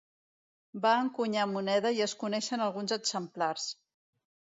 [0.85, 3.73] Va encunyar moneda i es coneixen alguns exemplars.